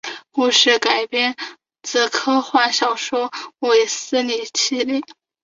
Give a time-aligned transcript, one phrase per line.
[0.31, 1.35] 故事改编
[1.83, 5.01] 自科幻小说卫斯理系列。